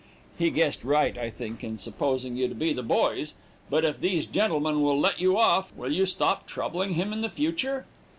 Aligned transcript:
He 0.35 0.49
guessed 0.49 0.83
right, 0.83 1.15
I 1.15 1.29
think, 1.29 1.63
in 1.63 1.77
supposing 1.77 2.35
you 2.35 2.47
to 2.47 2.55
be 2.55 2.73
the 2.73 2.81
boys. 2.81 3.35
But 3.69 3.85
if 3.85 3.99
these 3.99 4.25
gentlemen 4.25 4.81
will 4.81 4.99
let 4.99 5.21
you 5.21 5.37
off, 5.37 5.71
will 5.77 5.91
you 5.91 6.07
stop 6.07 6.47
troubling 6.47 6.93
him 6.95 7.13
in 7.13 7.21
the 7.21 7.29
future?' 7.29 7.85